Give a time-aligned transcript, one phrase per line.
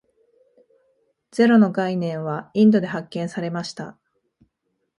[1.29, 3.99] ゼロの概念はインドで発明されました。